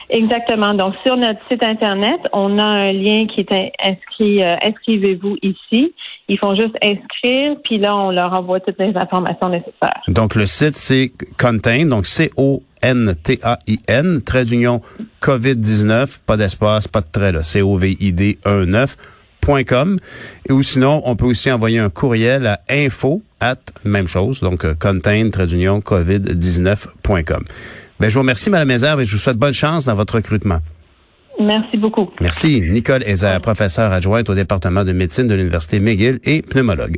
Exactement. 0.10 0.74
Donc, 0.74 0.94
sur 1.06 1.16
notre 1.16 1.40
site 1.50 1.64
Internet, 1.64 2.20
on 2.34 2.60
a 2.60 2.66
un 2.66 2.92
lien 2.92 3.28
qui 3.28 3.46
est 3.50 3.72
inscrit, 3.82 4.44
euh, 4.44 4.58
inscrivez-vous 4.62 5.38
ici. 5.42 5.94
Ils 6.28 6.38
font 6.38 6.54
juste 6.54 6.76
inscrire, 6.84 7.56
puis 7.64 7.78
là, 7.78 7.96
on 7.96 8.12
leur 8.12 8.34
envoie 8.34 8.60
toutes 8.60 8.80
les 8.80 8.92
informations 8.94 9.48
nécessaires. 9.48 10.02
Donc, 10.10 10.36
le 10.36 10.46
site, 10.46 10.76
c'est 10.78 11.14
Contain, 11.40 11.86
donc 11.86 12.08
C-O-N-T-A-I-N, 12.08 12.52
trait 14.22 14.44
d'union 14.44 14.82
COVID-19, 15.22 16.20
pas 16.26 16.36
d'espace, 16.36 16.90
pas 16.90 17.00
de 17.00 17.08
trait, 17.10 17.32
C-O-V-I-D-1-9 17.42 18.98
et 20.48 20.52
ou 20.52 20.64
sinon, 20.64 21.02
on 21.06 21.16
peut 21.16 21.26
aussi 21.26 21.52
envoyer 21.52 21.80
un 21.80 21.90
courriel 21.90 22.48
à 22.48 22.62
info 22.70 23.22
même 23.84 24.08
chose, 24.08 24.40
donc 24.40 24.66
contain 24.80 25.30
covid-19.com. 25.30 27.44
Ben, 28.00 28.10
je 28.10 28.14
vous 28.14 28.20
remercie, 28.20 28.50
Madame 28.50 28.68
Mézard, 28.68 29.00
et 29.00 29.06
je 29.06 29.16
vous 29.16 29.22
souhaite 29.22 29.38
bonne 29.38 29.54
chance 29.54 29.86
dans 29.86 29.96
votre 29.96 30.16
recrutement. 30.16 30.60
Merci 31.40 31.78
beaucoup. 31.78 32.10
Merci. 32.22 32.62
Nicole 32.62 33.04
Hézard, 33.06 33.42
professeure 33.42 33.92
adjointe 33.92 34.30
au 34.30 34.36
département 34.36 34.84
de 34.84 34.94
médecine 34.94 35.28
de 35.28 35.36
l'Université 35.36 35.80
McGill 35.80 36.20
et 36.24 36.42
pneumologue. 36.42 36.98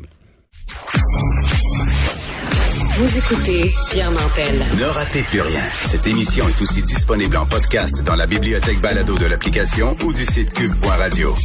Vous 2.98 3.18
écoutez 3.18 3.72
Pierre 3.92 4.12
Nantel. 4.12 4.56
Ne 4.80 4.86
ratez 4.86 5.22
plus 5.24 5.42
rien. 5.42 5.62
Cette 5.86 6.08
émission 6.08 6.48
est 6.48 6.62
aussi 6.62 6.82
disponible 6.82 7.38
en 7.38 7.46
podcast 7.46 8.04
dans 8.04 8.16
la 8.16 8.26
bibliothèque 8.26 8.82
balado 8.82 9.18
de 9.18 9.26
l'application 9.26 9.96
ou 10.04 10.14
du 10.14 10.26
site 10.26 10.52
cube.radio. 10.54 11.36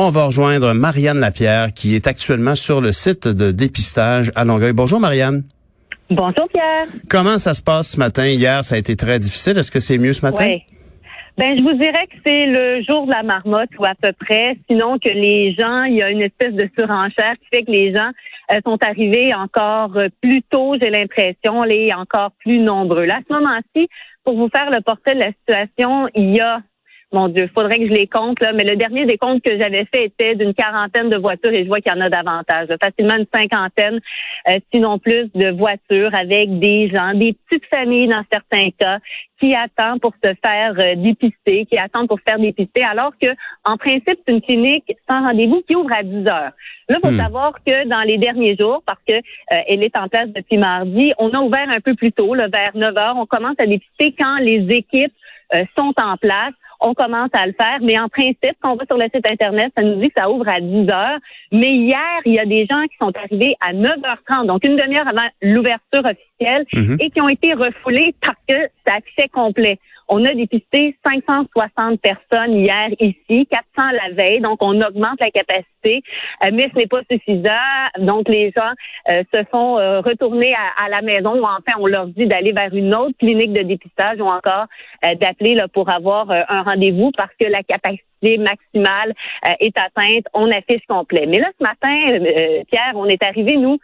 On 0.00 0.10
va 0.10 0.26
rejoindre 0.26 0.74
Marianne 0.74 1.18
Lapierre 1.18 1.72
qui 1.74 1.96
est 1.96 2.06
actuellement 2.06 2.54
sur 2.54 2.80
le 2.80 2.92
site 2.92 3.26
de 3.26 3.50
dépistage 3.50 4.30
à 4.36 4.44
Longueuil. 4.44 4.72
Bonjour 4.72 5.00
Marianne. 5.00 5.42
Bonjour 6.08 6.48
Pierre. 6.50 6.86
Comment 7.10 7.36
ça 7.36 7.52
se 7.52 7.60
passe 7.60 7.94
ce 7.94 7.98
matin? 7.98 8.24
Hier, 8.24 8.62
ça 8.62 8.76
a 8.76 8.78
été 8.78 8.94
très 8.94 9.18
difficile. 9.18 9.58
Est-ce 9.58 9.72
que 9.72 9.80
c'est 9.80 9.98
mieux 9.98 10.12
ce 10.12 10.24
matin? 10.24 10.46
Oui. 10.46 10.62
Ben, 11.36 11.58
je 11.58 11.64
vous 11.64 11.72
dirais 11.72 12.06
que 12.06 12.14
c'est 12.24 12.46
le 12.46 12.80
jour 12.84 13.06
de 13.06 13.10
la 13.10 13.24
marmotte 13.24 13.70
ou 13.76 13.86
à 13.86 13.94
peu 14.00 14.12
près. 14.12 14.56
Sinon 14.70 15.00
que 15.00 15.08
les 15.08 15.56
gens, 15.58 15.82
il 15.82 15.96
y 15.96 16.02
a 16.02 16.10
une 16.10 16.22
espèce 16.22 16.54
de 16.54 16.70
surenchère 16.78 17.34
qui 17.40 17.56
fait 17.56 17.64
que 17.64 17.72
les 17.72 17.92
gens 17.92 18.10
euh, 18.52 18.60
sont 18.64 18.78
arrivés 18.84 19.34
encore 19.34 19.98
plus 20.22 20.42
tôt, 20.44 20.76
j'ai 20.80 20.90
l'impression, 20.90 21.64
et 21.64 21.92
encore 21.92 22.30
plus 22.38 22.60
nombreux. 22.60 23.04
Là, 23.04 23.16
à 23.16 23.20
ce 23.28 23.34
moment-ci, 23.34 23.88
pour 24.22 24.36
vous 24.36 24.48
faire 24.54 24.70
le 24.70 24.80
portrait 24.80 25.16
de 25.16 25.20
la 25.24 25.32
situation, 25.32 26.08
il 26.14 26.36
y 26.36 26.40
a 26.40 26.60
mon 27.12 27.28
Dieu, 27.28 27.48
faudrait 27.54 27.78
que 27.78 27.86
je 27.86 27.92
les 27.92 28.06
compte, 28.06 28.38
là, 28.40 28.52
mais 28.52 28.64
le 28.64 28.76
dernier 28.76 29.06
des 29.06 29.16
comptes 29.16 29.42
que 29.42 29.58
j'avais 29.58 29.86
fait 29.86 30.04
était 30.04 30.34
d'une 30.34 30.52
quarantaine 30.52 31.08
de 31.08 31.16
voitures 31.16 31.52
et 31.52 31.62
je 31.62 31.68
vois 31.68 31.80
qu'il 31.80 31.90
y 31.90 31.96
en 31.96 32.00
a 32.02 32.10
davantage. 32.10 32.68
Facilement 32.82 33.16
une 33.16 33.26
cinquantaine, 33.34 33.98
euh, 34.48 34.58
sinon 34.72 34.98
plus, 34.98 35.30
de 35.34 35.50
voitures 35.56 36.14
avec 36.14 36.58
des 36.58 36.90
gens, 36.94 37.14
des 37.14 37.32
petites 37.32 37.64
familles 37.70 38.08
dans 38.08 38.22
certains 38.30 38.68
cas, 38.78 38.98
qui 39.40 39.54
attendent 39.54 40.00
pour 40.00 40.12
se 40.22 40.32
faire 40.44 40.74
euh, 40.78 40.96
dépister, 40.96 41.64
qui 41.64 41.78
attendent 41.78 42.08
pour 42.08 42.20
faire 42.20 42.38
dépister, 42.38 42.82
alors 42.82 43.12
que 43.20 43.28
en 43.64 43.78
principe, 43.78 44.18
c'est 44.26 44.32
une 44.32 44.42
clinique 44.42 44.92
sans 45.08 45.26
rendez-vous 45.26 45.62
qui 45.66 45.76
ouvre 45.76 45.92
à 45.92 46.02
10 46.02 46.28
heures. 46.28 46.52
Là, 46.90 46.96
il 46.96 47.00
faut 47.02 47.10
hmm. 47.10 47.18
savoir 47.18 47.52
que 47.64 47.88
dans 47.88 48.02
les 48.02 48.18
derniers 48.18 48.56
jours, 48.58 48.82
parce 48.84 49.00
que 49.08 49.14
euh, 49.14 49.62
elle 49.66 49.82
est 49.82 49.96
en 49.96 50.08
place 50.08 50.28
depuis 50.28 50.58
mardi, 50.58 51.14
on 51.16 51.30
a 51.30 51.38
ouvert 51.38 51.68
un 51.70 51.80
peu 51.80 51.94
plus 51.94 52.12
tôt, 52.12 52.34
là, 52.34 52.48
vers 52.48 52.72
9 52.74 52.98
heures. 52.98 53.16
On 53.16 53.24
commence 53.24 53.56
à 53.62 53.66
dépister 53.66 54.14
quand 54.18 54.36
les 54.40 54.66
équipes 54.68 55.12
sont 55.74 55.94
en 55.96 56.18
place 56.18 56.52
on 56.80 56.94
commence 56.94 57.30
à 57.32 57.46
le 57.46 57.54
faire. 57.60 57.78
Mais 57.82 57.98
en 57.98 58.08
principe, 58.08 58.56
quand 58.60 58.72
on 58.72 58.76
va 58.76 58.84
sur 58.86 58.96
le 58.96 59.04
site 59.14 59.26
Internet, 59.28 59.72
ça 59.76 59.84
nous 59.84 60.00
dit 60.00 60.08
que 60.08 60.20
ça 60.20 60.30
ouvre 60.30 60.48
à 60.48 60.60
10 60.60 60.90
heures. 60.90 61.18
Mais 61.52 61.74
hier, 61.74 62.20
il 62.24 62.34
y 62.34 62.38
a 62.38 62.46
des 62.46 62.66
gens 62.66 62.82
qui 62.84 62.96
sont 63.00 63.12
arrivés 63.16 63.54
à 63.60 63.72
9h30, 63.72 64.46
donc 64.46 64.64
une 64.64 64.76
demi-heure 64.76 65.08
avant 65.08 65.28
l'ouverture 65.42 66.04
officielle, 66.04 66.66
mhm. 66.72 66.96
et 67.00 67.10
qui 67.10 67.20
ont 67.20 67.28
été 67.28 67.52
refoulés 67.54 68.14
parce 68.20 68.38
que 68.48 68.56
ça 68.86 68.94
accès 68.94 69.28
complet. 69.28 69.78
On 70.10 70.24
a 70.24 70.32
dépisté 70.32 70.96
560 71.06 72.00
personnes 72.00 72.54
hier 72.54 72.88
ici, 72.98 73.46
400 73.46 73.90
la 73.92 74.14
veille, 74.14 74.40
donc 74.40 74.62
on 74.62 74.80
augmente 74.80 75.20
la 75.20 75.30
capacité, 75.30 76.02
euh, 76.44 76.50
mais 76.52 76.68
ce 76.72 76.78
n'est 76.78 76.86
pas 76.86 77.02
suffisant. 77.10 77.98
Donc 77.98 78.28
les 78.28 78.50
gens 78.56 78.72
euh, 79.10 79.22
se 79.34 79.44
font 79.50 79.78
euh, 79.78 80.00
retourner 80.00 80.54
à, 80.82 80.88
la 80.88 81.02
maison 81.02 81.34
ou 81.38 81.44
enfin 81.44 81.78
on 81.78 81.86
leur 81.86 82.06
dit 82.06 82.26
d'aller 82.26 82.52
vers 82.52 82.74
une 82.74 82.94
autre 82.94 83.16
clinique 83.18 83.52
de 83.52 83.62
dépistage 83.62 84.18
ou 84.18 84.26
encore 84.26 84.66
d'appeler 85.02 85.62
pour 85.74 85.90
avoir 85.90 86.30
un 86.30 86.62
rendez-vous 86.62 87.10
parce 87.16 87.32
que 87.38 87.46
la 87.46 87.62
capacité 87.62 88.38
maximale 88.38 89.14
est 89.60 89.76
atteinte, 89.76 90.24
on 90.34 90.50
affiche 90.50 90.84
complet. 90.88 91.26
Mais 91.26 91.38
là, 91.38 91.50
ce 91.58 91.62
matin, 91.62 92.64
Pierre, 92.70 92.92
on 92.94 93.06
est 93.06 93.22
arrivé, 93.22 93.56
nous, 93.56 93.78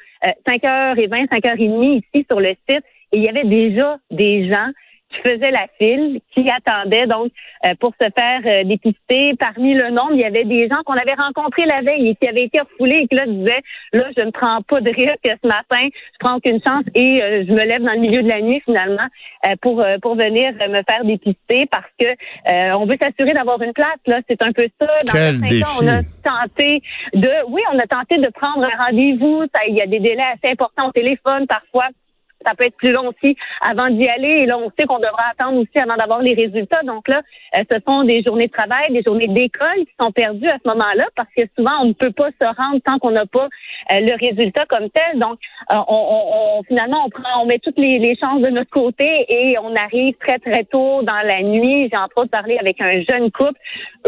5h20, 0.48 1.28
5h30 1.28 2.02
ici 2.02 2.26
sur 2.28 2.40
le 2.40 2.54
site, 2.68 2.84
et 3.12 3.18
il 3.18 3.24
y 3.24 3.28
avait 3.28 3.44
déjà 3.44 3.96
des 4.10 4.50
gens 4.50 4.70
qui 5.14 5.28
faisaient 5.28 5.50
la 5.50 5.66
file, 5.80 6.20
qui 6.34 6.46
attendaient 6.50 7.06
donc 7.06 7.30
euh, 7.66 7.74
pour 7.80 7.92
se 8.00 8.08
faire 8.18 8.40
euh, 8.44 8.64
dépister. 8.64 9.34
Parmi 9.38 9.74
le 9.74 9.90
nombre, 9.90 10.12
il 10.12 10.20
y 10.20 10.24
avait 10.24 10.44
des 10.44 10.68
gens 10.68 10.82
qu'on 10.84 10.94
avait 10.94 11.14
rencontrés 11.16 11.66
la 11.66 11.82
veille 11.82 12.10
et 12.10 12.14
qui 12.16 12.28
avaient 12.28 12.44
été 12.44 12.60
refoulés 12.60 13.02
et 13.02 13.08
qui 13.08 13.14
là 13.14 13.26
disaient 13.26 13.62
là 13.92 14.04
je 14.16 14.22
ne 14.22 14.30
prends 14.30 14.62
pas 14.62 14.80
de 14.80 14.90
risque 14.90 15.24
ce 15.24 15.48
matin, 15.48 15.88
je 15.88 16.18
prends 16.20 16.36
aucune 16.36 16.60
chance 16.66 16.84
et 16.94 17.22
euh, 17.22 17.44
je 17.46 17.52
me 17.52 17.64
lève 17.64 17.82
dans 17.82 17.92
le 17.92 18.00
milieu 18.00 18.22
de 18.22 18.28
la 18.28 18.40
nuit 18.40 18.60
finalement 18.64 19.06
pour 19.60 19.84
pour 20.00 20.16
venir 20.16 20.52
me 20.54 20.82
faire 20.88 21.04
dépister 21.04 21.66
parce 21.70 21.90
que 22.00 22.06
on 22.74 22.86
veut 22.86 22.96
s'assurer 23.00 23.34
d'avoir 23.34 23.60
une 23.60 23.72
place 23.72 23.98
là. 24.06 24.20
C'est 24.28 24.42
un 24.42 24.52
peu 24.52 24.66
ça. 24.80 24.86
Dans 25.06 25.12
Quel 25.12 25.40
défi. 25.40 25.60
Cas, 25.60 25.68
on 25.82 25.88
a 25.88 26.02
tenté 26.22 26.82
de 27.12 27.30
oui 27.48 27.60
on 27.72 27.78
a 27.78 27.86
tenté 27.86 28.18
de 28.18 28.28
prendre 28.30 28.66
un 28.66 28.84
rendez-vous. 28.84 29.44
Il 29.68 29.76
y 29.76 29.82
a 29.82 29.86
des 29.86 30.00
délais 30.00 30.24
assez 30.34 30.52
importants 30.52 30.88
au 30.88 30.92
téléphone 30.92 31.46
parfois 31.46 31.88
ça 32.44 32.54
peut 32.54 32.66
être 32.66 32.76
plus 32.76 32.92
long 32.92 33.08
aussi 33.08 33.36
avant 33.60 33.88
d'y 33.88 34.08
aller. 34.08 34.42
Et 34.42 34.46
là, 34.46 34.58
on 34.58 34.70
sait 34.78 34.86
qu'on 34.86 34.98
devra 34.98 35.24
attendre 35.32 35.58
aussi 35.60 35.78
avant 35.78 35.96
d'avoir 35.96 36.20
les 36.20 36.34
résultats. 36.34 36.82
Donc 36.84 37.08
là, 37.08 37.22
euh, 37.56 37.62
ce 37.70 37.78
sont 37.86 38.04
des 38.04 38.22
journées 38.22 38.46
de 38.46 38.52
travail, 38.52 38.92
des 38.92 39.02
journées 39.02 39.28
d'école 39.28 39.78
qui 39.78 39.94
sont 40.00 40.12
perdues 40.12 40.48
à 40.48 40.58
ce 40.62 40.68
moment-là 40.68 41.06
parce 41.16 41.28
que 41.36 41.42
souvent, 41.56 41.82
on 41.82 41.86
ne 41.86 41.92
peut 41.92 42.12
pas 42.12 42.28
se 42.40 42.46
rendre 42.46 42.80
tant 42.84 42.98
qu'on 42.98 43.10
n'a 43.10 43.26
pas 43.26 43.48
euh, 43.92 44.00
le 44.00 44.14
résultat 44.18 44.64
comme 44.66 44.90
tel. 44.90 45.18
Donc, 45.18 45.38
euh, 45.72 45.76
on, 45.88 46.58
on, 46.58 46.62
finalement, 46.64 47.04
on 47.06 47.10
prend, 47.10 47.42
on 47.42 47.46
met 47.46 47.58
toutes 47.58 47.78
les, 47.78 47.98
les, 47.98 48.16
chances 48.16 48.40
de 48.40 48.48
notre 48.48 48.70
côté 48.70 49.26
et 49.28 49.56
on 49.58 49.74
arrive 49.74 50.14
très, 50.20 50.38
très 50.38 50.64
tôt 50.64 51.02
dans 51.02 51.22
la 51.26 51.42
nuit. 51.42 51.88
J'ai 51.90 51.96
entre 51.96 52.18
autres 52.18 52.30
parlé 52.30 52.58
avec 52.58 52.80
un 52.80 53.02
jeune 53.02 53.30
couple. 53.30 53.58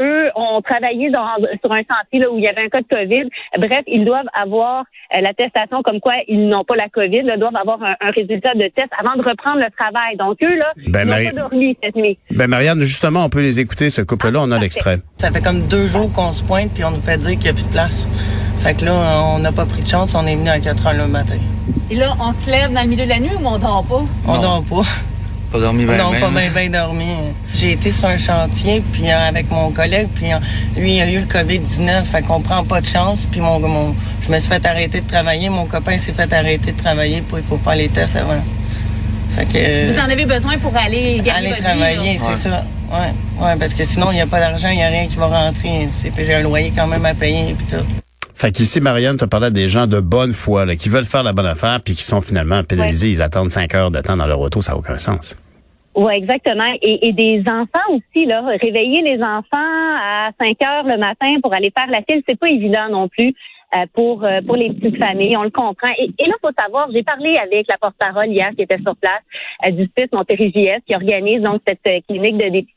Eux 0.00 0.30
ont 0.34 0.60
travaillé 0.62 1.10
dans, 1.10 1.26
sur 1.62 1.72
un 1.72 1.82
sentier 1.82 2.26
où 2.28 2.38
il 2.38 2.44
y 2.44 2.48
avait 2.48 2.62
un 2.62 2.68
cas 2.68 2.80
de 2.80 2.86
COVID. 2.86 3.28
Bref, 3.58 3.82
ils 3.86 4.04
doivent 4.04 4.28
avoir 4.32 4.84
l'attestation 5.12 5.82
comme 5.82 6.00
quoi 6.00 6.14
ils 6.28 6.48
n'ont 6.48 6.64
pas 6.64 6.76
la 6.76 6.88
COVID, 6.88 7.22
ils 7.32 7.38
doivent 7.38 7.56
avoir 7.56 7.82
un, 7.82 7.96
un 8.00 8.10
résultat 8.10 8.25
résultats 8.26 8.54
de 8.54 8.68
test 8.74 8.88
avant 8.98 9.16
de 9.16 9.28
reprendre 9.28 9.58
le 9.58 9.70
travail. 9.76 10.16
Donc, 10.16 10.36
eux, 10.42 10.58
là, 10.58 10.72
ben, 10.88 11.02
ils 11.02 11.08
n'ont 11.08 11.30
pas 11.30 11.48
dormi 11.48 11.76
cette 11.82 11.96
nuit. 11.96 12.18
Ben, 12.30 12.48
Marianne, 12.48 12.80
justement, 12.82 13.24
on 13.24 13.28
peut 13.28 13.40
les 13.40 13.60
écouter, 13.60 13.90
ce 13.90 14.02
couple-là. 14.02 14.40
on 14.42 14.50
a 14.50 14.58
l'extrait. 14.58 15.00
Ça 15.18 15.30
fait 15.30 15.42
comme 15.42 15.62
deux 15.62 15.86
jours 15.86 16.12
qu'on 16.12 16.32
se 16.32 16.42
pointe, 16.42 16.70
puis 16.72 16.84
on 16.84 16.90
nous 16.90 17.00
fait 17.00 17.18
dire 17.18 17.30
qu'il 17.30 17.42
n'y 17.42 17.48
a 17.48 17.52
plus 17.54 17.64
de 17.64 17.72
place. 17.72 18.06
Fait 18.60 18.74
que 18.74 18.84
là, 18.84 19.22
on 19.34 19.38
n'a 19.38 19.52
pas 19.52 19.66
pris 19.66 19.82
de 19.82 19.88
chance, 19.88 20.14
on 20.14 20.26
est 20.26 20.34
venu 20.34 20.48
à 20.48 20.58
4 20.58 20.86
heures 20.86 20.94
le 20.94 21.06
matin. 21.06 21.38
Et 21.90 21.94
là, 21.94 22.16
on 22.20 22.32
se 22.32 22.50
lève 22.50 22.72
dans 22.72 22.82
le 22.82 22.88
milieu 22.88 23.04
de 23.04 23.10
la 23.10 23.20
nuit 23.20 23.30
ou 23.40 23.46
on 23.46 23.58
dort 23.58 23.84
pas? 23.88 24.04
On 24.26 24.40
dort 24.40 24.64
pas. 24.64 24.82
Pas 25.52 25.60
dormi 25.60 25.84
bien, 25.84 25.96
Non, 25.96 26.10
pas 26.18 26.30
bien, 26.30 26.50
bien 26.50 26.70
dormi. 26.70 27.06
J'ai 27.54 27.72
été 27.72 27.90
sur 27.90 28.06
un 28.06 28.18
chantier, 28.18 28.82
puis 28.92 29.08
euh, 29.08 29.28
avec 29.28 29.50
mon 29.50 29.70
collègue, 29.70 30.08
puis 30.14 30.32
euh, 30.32 30.38
lui, 30.76 30.96
il 30.96 31.00
a 31.00 31.10
eu 31.10 31.20
le 31.20 31.26
COVID-19, 31.26 32.02
fait 32.04 32.22
qu'on 32.22 32.40
prend 32.40 32.64
pas 32.64 32.80
de 32.80 32.86
chance, 32.86 33.20
puis 33.30 33.40
mon, 33.40 33.60
mon, 33.60 33.94
je 34.26 34.32
me 34.32 34.38
suis 34.38 34.48
fait 34.48 34.66
arrêter 34.66 35.00
de 35.00 35.06
travailler, 35.06 35.48
mon 35.48 35.66
copain 35.66 35.98
s'est 35.98 36.12
fait 36.12 36.32
arrêter 36.32 36.72
de 36.72 36.76
travailler, 36.76 37.20
pour 37.22 37.38
il 37.38 37.44
faut 37.44 37.58
faire 37.58 37.76
les 37.76 37.88
tests 37.88 38.16
avant. 38.16 38.42
Vous 39.36 39.98
en 39.98 40.10
avez 40.10 40.24
besoin 40.24 40.56
pour 40.58 40.74
aller 40.76 41.20
gagner 41.20 41.52
Aller 41.52 41.62
travailler, 41.62 42.18
c'est 42.18 42.48
ça. 42.48 42.64
Ouais, 42.90 43.44
ouais, 43.44 43.56
parce 43.58 43.74
que 43.74 43.84
sinon, 43.84 44.10
il 44.10 44.14
n'y 44.14 44.20
a 44.20 44.26
pas 44.26 44.40
d'argent, 44.40 44.68
il 44.70 44.76
n'y 44.76 44.82
a 44.82 44.88
rien 44.88 45.06
qui 45.06 45.16
va 45.16 45.26
rentrer. 45.26 45.88
J'ai 46.16 46.34
un 46.34 46.42
loyer 46.42 46.72
quand 46.74 46.86
même 46.86 47.04
à 47.04 47.14
payer 47.14 47.50
et 47.50 47.54
tout. 47.54 47.84
Fait 48.34 48.52
qu'ici, 48.52 48.80
Marianne, 48.80 49.16
tu 49.16 49.26
parlais 49.26 49.50
des 49.50 49.68
gens 49.68 49.86
de 49.86 50.00
bonne 50.00 50.32
foi, 50.32 50.64
là, 50.64 50.76
qui 50.76 50.88
veulent 50.88 51.04
faire 51.04 51.22
la 51.22 51.32
bonne 51.32 51.46
affaire, 51.46 51.80
puis 51.82 51.94
qui 51.94 52.02
sont 52.02 52.20
finalement 52.20 52.62
pénalisés. 52.62 53.10
Ils 53.10 53.22
attendent 53.22 53.50
cinq 53.50 53.74
heures 53.74 53.90
de 53.90 54.00
temps 54.00 54.16
dans 54.16 54.26
leur 54.26 54.40
auto, 54.40 54.62
ça 54.62 54.72
n'a 54.72 54.78
aucun 54.78 54.98
sens. 54.98 55.36
Oui, 55.94 56.12
exactement. 56.14 56.66
Et, 56.82 57.08
et, 57.08 57.12
des 57.12 57.42
enfants 57.46 57.88
aussi, 57.90 58.26
là. 58.26 58.42
Réveiller 58.60 59.00
les 59.00 59.22
enfants 59.22 59.96
à 59.98 60.28
5 60.38 60.62
heures 60.62 60.84
le 60.84 60.98
matin 60.98 61.36
pour 61.42 61.54
aller 61.54 61.72
faire 61.76 61.86
la 61.90 62.02
file, 62.06 62.22
c'est 62.28 62.38
pas 62.38 62.48
évident 62.48 62.90
non 62.90 63.08
plus. 63.08 63.32
Euh, 63.74 63.84
pour 63.94 64.22
euh, 64.22 64.40
pour 64.46 64.54
les 64.54 64.72
petites 64.72 65.02
familles. 65.02 65.36
On 65.36 65.42
le 65.42 65.50
comprend. 65.50 65.88
Et, 65.98 66.04
et 66.20 66.26
là, 66.26 66.34
faut 66.40 66.52
savoir, 66.56 66.88
j'ai 66.92 67.02
parlé 67.02 67.36
avec 67.36 67.66
la 67.68 67.76
porte-parole 67.78 68.28
hier 68.28 68.50
qui 68.54 68.62
était 68.62 68.80
sur 68.80 68.94
place 68.96 69.22
euh, 69.66 69.72
du 69.72 69.90
site 69.98 70.12
Montérégie 70.12 70.68
qui 70.86 70.94
organise 70.94 71.42
donc 71.42 71.60
cette 71.66 72.06
clinique 72.06 72.36
de 72.36 72.48
dépistage. 72.48 72.75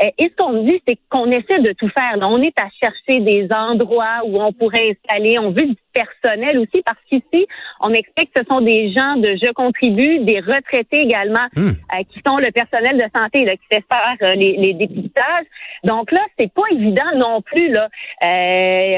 Et 0.00 0.12
ce 0.18 0.36
qu'on 0.36 0.62
dit, 0.62 0.80
c'est 0.86 0.98
qu'on 1.08 1.30
essaie 1.30 1.60
de 1.60 1.72
tout 1.72 1.88
faire. 1.88 2.16
on 2.22 2.42
est 2.42 2.58
à 2.58 2.68
chercher 2.82 3.20
des 3.20 3.48
endroits 3.50 4.20
où 4.24 4.40
on 4.40 4.52
pourrait 4.52 4.90
installer. 4.90 5.38
On 5.38 5.50
veut 5.50 5.66
du 5.66 5.76
personnel 5.92 6.58
aussi 6.58 6.82
parce 6.84 6.98
qu'ici, 7.08 7.46
on 7.80 7.92
explique 7.92 8.32
que 8.32 8.40
ce 8.40 8.46
sont 8.48 8.60
des 8.60 8.92
gens 8.92 9.16
de 9.16 9.36
Je 9.42 9.52
contribue, 9.52 10.20
des 10.20 10.40
retraités 10.40 11.00
également, 11.00 11.46
hmm. 11.56 11.72
qui 12.10 12.20
sont 12.26 12.36
le 12.38 12.50
personnel 12.52 12.96
de 12.96 13.04
santé 13.14 13.44
là, 13.44 13.56
qui 13.56 13.66
fait 13.70 13.84
faire 13.90 14.36
les, 14.36 14.56
les, 14.56 14.74
dépistages. 14.74 15.46
Donc 15.84 16.12
là, 16.12 16.20
c'est 16.38 16.52
pas 16.52 16.62
évident 16.70 17.10
non 17.16 17.42
plus. 17.42 17.72
Là, 17.72 17.88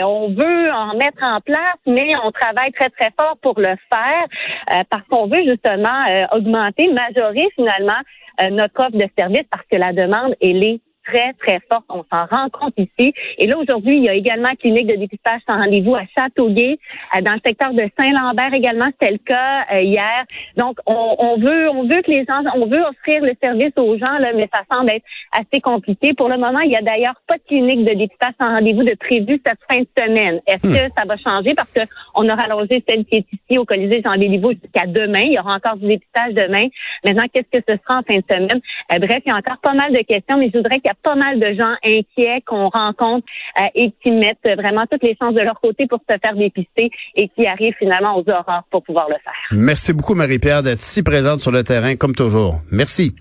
on 0.04 0.28
veut 0.28 0.70
en 0.72 0.96
mettre 0.96 1.22
en 1.22 1.40
place, 1.40 1.78
mais 1.86 2.14
on 2.24 2.30
travaille 2.32 2.72
très, 2.72 2.90
très 2.90 3.10
fort 3.18 3.36
pour 3.42 3.58
le 3.58 3.74
faire 3.92 4.26
euh, 4.72 4.82
parce 4.90 5.06
qu'on 5.08 5.26
veut 5.26 5.42
justement 5.44 6.04
euh, 6.08 6.26
augmenter, 6.32 6.92
majorer 6.92 7.48
finalement 7.54 7.92
euh, 7.92 8.29
notre 8.48 8.80
offre 8.80 8.96
de 8.96 9.06
service 9.16 9.44
parce 9.50 9.66
que 9.70 9.76
la 9.76 9.92
demande, 9.92 10.34
elle 10.40 10.64
est 10.64 10.80
très, 11.10 11.32
très 11.34 11.60
forte. 11.70 11.84
On 11.88 12.04
s'en 12.10 12.26
rend 12.26 12.48
compte 12.50 12.74
ici. 12.76 13.12
Et 13.38 13.46
là, 13.46 13.58
aujourd'hui, 13.58 13.96
il 13.96 14.04
y 14.04 14.08
a 14.08 14.14
également 14.14 14.50
une 14.50 14.56
clinique 14.56 14.86
de 14.86 14.96
dépistage 14.96 15.40
sans 15.46 15.56
rendez-vous 15.56 15.94
à 15.94 16.02
Châteauguay, 16.14 16.78
euh, 17.16 17.20
dans 17.22 17.32
le 17.32 17.40
secteur 17.44 17.72
de 17.72 17.84
Saint-Lambert 17.98 18.54
également. 18.54 18.86
C'était 18.92 19.12
le 19.12 19.18
cas 19.18 19.66
euh, 19.72 19.82
hier. 19.82 20.24
Donc, 20.56 20.78
on, 20.86 21.16
on, 21.18 21.36
veut 21.38 21.70
on 21.70 21.82
veut 21.82 22.02
que 22.02 22.10
les 22.10 22.24
gens, 22.24 22.42
on 22.54 22.66
veut 22.66 22.82
offrir 22.82 23.22
le 23.22 23.34
service 23.42 23.72
aux 23.76 23.96
gens, 23.98 24.18
là, 24.18 24.32
mais 24.34 24.48
ça 24.52 24.62
semble 24.70 24.90
être 24.90 25.04
assez 25.32 25.60
compliqué. 25.60 26.14
Pour 26.14 26.28
le 26.28 26.36
moment, 26.36 26.60
il 26.60 26.70
y 26.70 26.76
a 26.76 26.82
d'ailleurs 26.82 27.20
pas 27.26 27.36
de 27.36 27.42
clinique 27.42 27.84
de 27.84 27.94
dépistage 27.94 28.34
sans 28.40 28.54
rendez-vous 28.54 28.84
de 28.84 28.94
prévu 28.94 29.40
cette 29.44 29.58
fin 29.70 29.80
de 29.80 29.88
semaine. 29.98 30.40
Est-ce 30.46 30.66
hmm. 30.66 30.72
que 30.72 30.92
ça 30.96 31.04
va 31.06 31.16
changer? 31.16 31.54
Parce 31.54 31.70
que 31.72 31.80
on 32.14 32.28
a 32.28 32.34
rallongé 32.34 32.82
celle 32.88 33.04
qui 33.04 33.16
est 33.16 33.26
ici 33.32 33.58
au 33.58 33.64
Colisée 33.64 34.02
Jean 34.04 34.16
Béliveau 34.16 34.52
jusqu'à 34.52 34.86
demain. 34.86 35.22
Il 35.22 35.34
y 35.34 35.38
aura 35.38 35.54
encore 35.54 35.76
du 35.76 35.86
dépistage 35.86 36.34
demain. 36.34 36.66
Maintenant, 37.04 37.24
qu'est-ce 37.32 37.58
que 37.58 37.64
ce 37.68 37.76
sera 37.76 38.00
en 38.00 38.02
fin 38.02 38.16
de 38.16 38.24
semaine? 38.30 38.60
Euh, 38.92 38.98
bref, 38.98 39.20
il 39.24 39.30
y 39.30 39.32
a 39.32 39.36
encore 39.36 39.58
pas 39.58 39.74
mal 39.74 39.92
de 39.92 40.00
questions, 40.00 40.36
mais 40.38 40.50
je 40.52 40.58
voudrais 40.58 40.78
qu'il 40.78 40.90
pas 41.02 41.14
mal 41.14 41.38
de 41.38 41.46
gens 41.58 41.74
inquiets 41.84 42.42
qu'on 42.46 42.68
rencontre 42.68 43.26
euh, 43.58 43.64
et 43.74 43.92
qui 44.02 44.12
mettent 44.12 44.38
vraiment 44.56 44.84
toutes 44.90 45.02
les 45.02 45.16
chances 45.20 45.34
de 45.34 45.40
leur 45.40 45.60
côté 45.60 45.86
pour 45.86 46.00
se 46.08 46.16
faire 46.18 46.34
dépister 46.34 46.90
et 47.16 47.28
qui 47.28 47.46
arrivent 47.46 47.74
finalement 47.78 48.16
aux 48.16 48.24
aurores 48.28 48.64
pour 48.70 48.82
pouvoir 48.82 49.08
le 49.08 49.16
faire. 49.22 49.32
Merci 49.52 49.92
beaucoup, 49.92 50.14
Marie-Pierre, 50.14 50.62
d'être 50.62 50.80
si 50.80 51.02
présente 51.02 51.40
sur 51.40 51.50
le 51.50 51.64
terrain 51.64 51.96
comme 51.96 52.14
toujours. 52.14 52.60
Merci. 52.70 53.14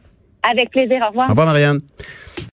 Avec 0.49 0.71
plaisir. 0.71 1.01
Au 1.03 1.09
revoir. 1.09 1.27
Au 1.27 1.29
revoir, 1.31 1.47
Marianne. 1.47 1.81